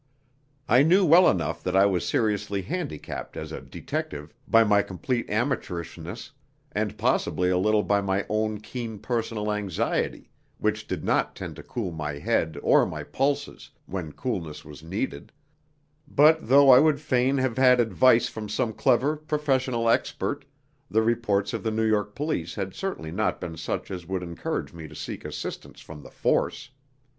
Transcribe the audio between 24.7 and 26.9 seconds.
me to seek assistance from the force.